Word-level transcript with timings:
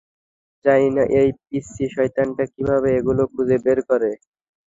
জানি 0.65 0.89
না 0.95 1.03
এই 1.19 1.29
পিচ্চি 1.41 1.85
শয়তানটা 1.95 2.43
কীভাবে 2.53 2.89
এগুলো 2.99 3.23
খুঁজে 3.33 3.57
বের 3.65 3.79
করে। 3.89 4.11